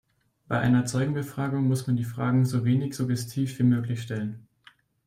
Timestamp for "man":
1.85-1.95